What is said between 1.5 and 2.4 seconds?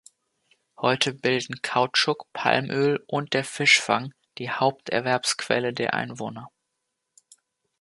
Kautschuk,